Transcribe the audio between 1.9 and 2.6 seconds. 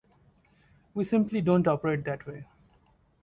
that way.